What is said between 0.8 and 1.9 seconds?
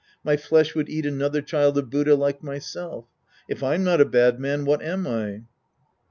eat another child